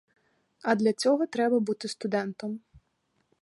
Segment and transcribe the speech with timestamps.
[0.61, 2.59] А для цього треба бути студентом.